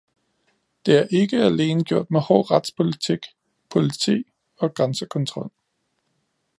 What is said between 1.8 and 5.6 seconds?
gjort med hård retspolitik, politi og grænsekontrol.